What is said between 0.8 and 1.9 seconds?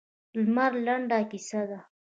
لنډه کیسه ده.